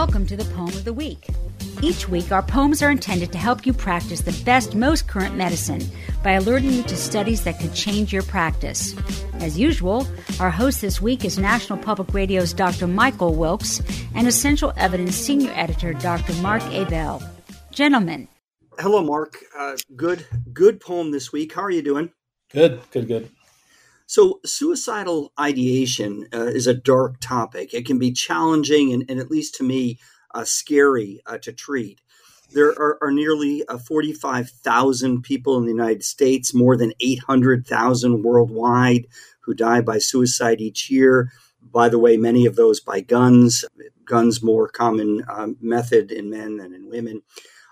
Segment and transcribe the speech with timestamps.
[0.00, 1.26] Welcome to the Poem of the Week.
[1.82, 5.82] Each week, our poems are intended to help you practice the best, most current medicine
[6.24, 8.96] by alerting you to studies that could change your practice.
[9.34, 10.08] As usual,
[10.40, 12.86] our host this week is National Public Radio's Dr.
[12.86, 13.82] Michael Wilkes
[14.14, 16.32] and Essential Evidence Senior Editor Dr.
[16.40, 17.22] Mark Ebell.
[17.70, 18.26] Gentlemen.
[18.78, 19.36] Hello, Mark.
[19.54, 20.24] Uh, good,
[20.54, 21.52] good poem this week.
[21.52, 22.10] How are you doing?
[22.50, 23.30] Good, good, good.
[24.10, 27.72] So, suicidal ideation uh, is a dark topic.
[27.72, 30.00] It can be challenging and, and at least to me,
[30.34, 32.00] uh, scary uh, to treat.
[32.52, 39.06] There are, are nearly uh, 45,000 people in the United States, more than 800,000 worldwide,
[39.42, 41.30] who die by suicide each year.
[41.62, 43.64] By the way, many of those by guns,
[44.04, 47.22] guns more common um, method in men than in women.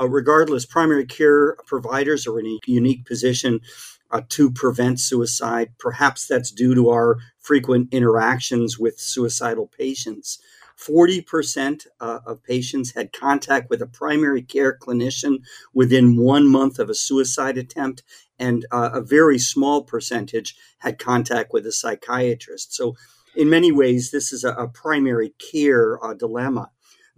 [0.00, 3.62] Uh, regardless, primary care providers are in a unique position
[4.10, 5.72] uh, to prevent suicide.
[5.78, 10.38] Perhaps that's due to our frequent interactions with suicidal patients.
[10.80, 15.38] 40% uh, of patients had contact with a primary care clinician
[15.74, 18.02] within one month of a suicide attempt,
[18.38, 22.72] and uh, a very small percentage had contact with a psychiatrist.
[22.74, 22.96] So,
[23.36, 26.70] in many ways, this is a, a primary care uh, dilemma.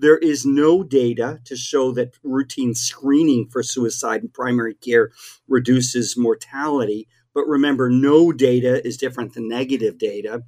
[0.02, 5.12] There is no data to show that routine screening for suicide in primary care
[5.46, 7.06] reduces mortality.
[7.32, 10.42] But remember, no data is different than negative data.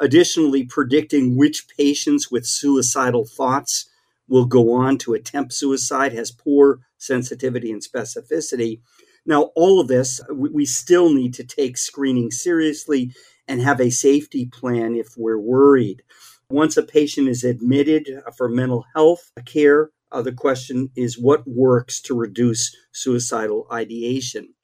[0.00, 3.88] Additionally, predicting which patients with suicidal thoughts
[4.26, 8.80] will go on to attempt suicide has poor sensitivity and specificity.
[9.24, 13.12] Now, all of this, we still need to take screening seriously
[13.46, 16.02] and have a safety plan if we're worried.
[16.50, 22.00] Once a patient is admitted for mental health care, uh, the question is what works
[22.00, 24.54] to reduce suicidal ideation.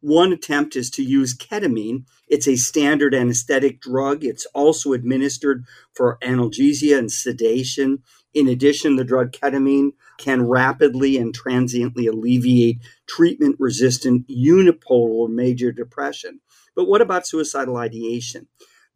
[0.00, 2.06] One attempt is to use ketamine.
[2.26, 4.24] It's a standard anesthetic drug.
[4.24, 5.64] It's also administered
[5.94, 8.02] for analgesia and sedation.
[8.34, 16.40] In addition, the drug ketamine can rapidly and transiently alleviate treatment resistant unipolar major depression.
[16.74, 18.48] But what about suicidal ideation?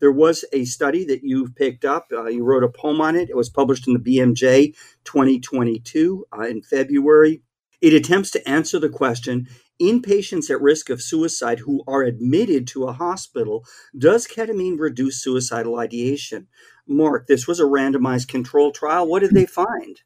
[0.02, 2.08] There was a study that you've picked up.
[2.12, 3.30] Uh, you wrote a poem on it.
[3.30, 4.74] It was published in the BMJ
[5.04, 7.40] 2022 uh, in February.
[7.80, 9.46] It attempts to answer the question
[9.78, 13.64] in patients at risk of suicide who are admitted to a hospital,
[13.96, 16.48] does ketamine reduce suicidal ideation?
[16.84, 19.06] Mark, this was a randomized control trial.
[19.06, 20.00] What did they find?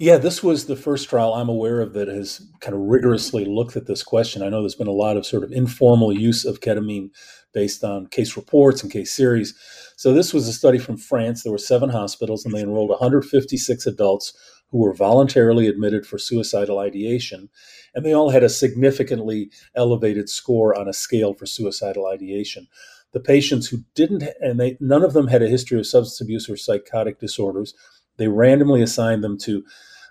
[0.00, 3.76] Yeah, this was the first trial I'm aware of that has kind of rigorously looked
[3.76, 4.42] at this question.
[4.42, 7.10] I know there's been a lot of sort of informal use of ketamine
[7.52, 9.54] based on case reports and case series.
[9.98, 11.42] So this was a study from France.
[11.42, 14.32] There were seven hospitals, and they enrolled 156 adults
[14.70, 17.50] who were voluntarily admitted for suicidal ideation,
[17.94, 22.68] and they all had a significantly elevated score on a scale for suicidal ideation.
[23.12, 26.48] The patients who didn't, and they none of them had a history of substance abuse
[26.48, 27.74] or psychotic disorders.
[28.16, 29.62] They randomly assigned them to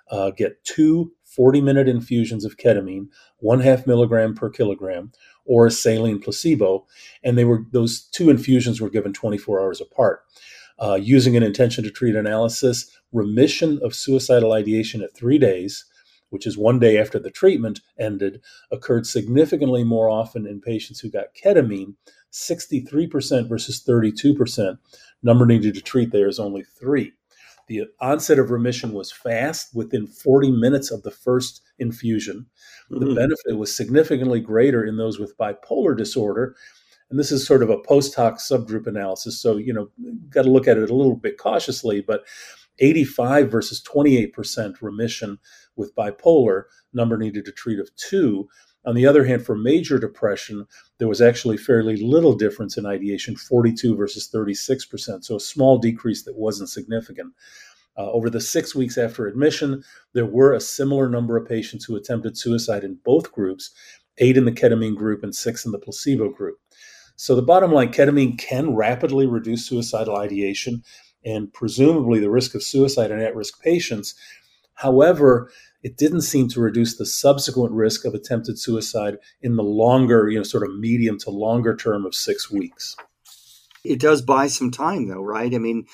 [0.09, 5.12] uh, get two 40 minute infusions of ketamine, one half milligram per kilogram,
[5.46, 6.86] or a saline placebo.
[7.24, 10.22] And they were those two infusions were given 24 hours apart.
[10.80, 15.86] Uh, using an intention to treat analysis, remission of suicidal ideation at three days,
[16.30, 21.09] which is one day after the treatment ended, occurred significantly more often in patients who
[21.09, 21.96] got ketamine,
[22.31, 24.78] 63% versus 32%.
[25.22, 27.12] Number needed to treat there is only three.
[27.69, 32.47] The onset of remission was fast within 40 minutes of the first infusion.
[32.91, 33.07] Mm-hmm.
[33.07, 36.56] The benefit was significantly greater in those with bipolar disorder.
[37.12, 39.40] And this is sort of a post hoc subgroup analysis.
[39.40, 39.90] So, you know,
[40.30, 42.24] got to look at it a little bit cautiously, but
[42.80, 45.38] 85 versus 28% remission
[45.75, 46.63] with bipolar,
[46.94, 48.47] number needed to treat of two.
[48.85, 50.66] On the other hand, for major depression,
[50.97, 56.23] there was actually fairly little difference in ideation 42 versus 36%, so a small decrease
[56.23, 57.34] that wasn't significant.
[57.97, 61.97] Uh, over the six weeks after admission, there were a similar number of patients who
[61.97, 63.72] attempted suicide in both groups
[64.19, 66.57] eight in the ketamine group and six in the placebo group.
[67.16, 70.84] So, the bottom line ketamine can rapidly reduce suicidal ideation
[71.25, 74.15] and presumably the risk of suicide in at risk patients.
[74.80, 75.52] However,
[75.84, 80.38] it didn't seem to reduce the subsequent risk of attempted suicide in the longer, you
[80.38, 82.96] know, sort of medium to longer term of six weeks.
[83.84, 85.54] It does buy some time, though, right?
[85.54, 85.86] I mean,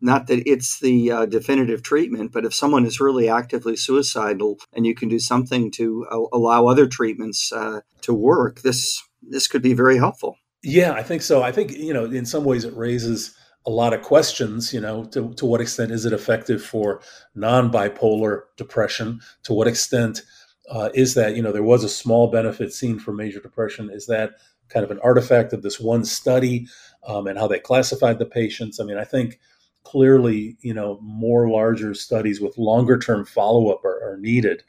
[0.00, 4.86] not that it's the uh, definitive treatment, but if someone is really actively suicidal and
[4.86, 9.60] you can do something to uh, allow other treatments uh, to work, this this could
[9.62, 10.36] be very helpful.
[10.62, 11.42] Yeah, I think so.
[11.42, 13.34] I think you know, in some ways, it raises
[13.66, 17.02] a lot of questions, you know, to, to what extent is it effective for
[17.34, 19.20] non bipolar depression?
[19.44, 20.22] To what extent
[20.70, 23.90] uh, is that, you know, there was a small benefit seen for major depression?
[23.90, 24.32] Is that
[24.68, 26.68] kind of an artifact of this one study
[27.06, 28.80] um, and how they classified the patients?
[28.80, 29.38] I mean, I think
[29.82, 34.62] clearly, you know, more larger studies with longer term follow up are, are, needed.